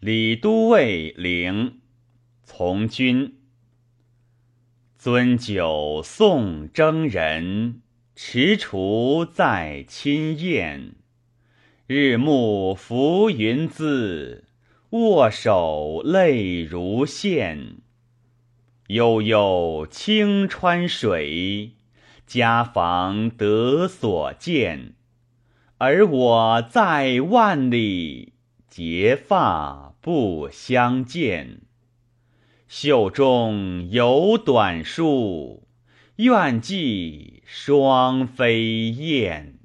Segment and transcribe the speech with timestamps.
[0.00, 1.80] 李都尉陵，
[2.44, 3.34] 从军。
[4.96, 7.82] 尊酒送征人，
[8.14, 10.94] 踟蹰在亲宴。
[11.88, 14.44] 日暮浮云姿，
[14.90, 17.78] 握手泪如线。
[18.86, 21.72] 悠悠清川水，
[22.24, 24.94] 家房得所见。
[25.78, 28.34] 而我在万里，
[28.68, 31.62] 结发不相见。
[32.68, 35.66] 袖中有短书，
[36.16, 39.57] 愿寄双飞燕。